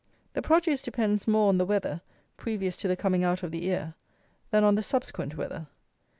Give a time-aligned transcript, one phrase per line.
[0.33, 2.01] The produce depends more on the weather,
[2.35, 3.93] previous to the coming out of the ear,
[4.49, 5.67] than on the subsequent weather.